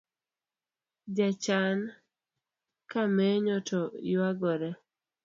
Jachan 1.15 1.79
kamenyo 2.91 3.55
to 3.69 3.79
yuagore 4.09 4.69